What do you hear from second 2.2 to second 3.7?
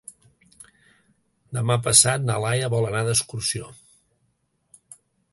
na Laia vol anar d'excursió.